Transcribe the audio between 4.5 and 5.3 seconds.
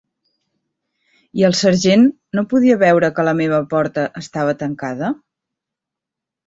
tancada?